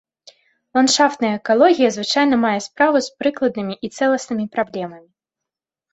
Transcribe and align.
Ландшафтная 0.77 1.29
экалогія 1.39 1.89
звычайна 1.97 2.35
мае 2.45 2.55
справу 2.69 2.97
з 3.09 3.15
прыкладнымі 3.23 3.75
і 3.89 3.93
цэласнымі 4.01 4.45
праблемамі. 4.57 5.07